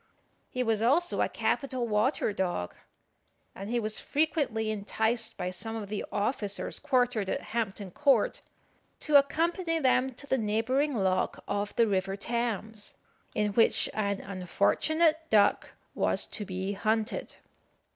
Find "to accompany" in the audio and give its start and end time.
9.01-9.77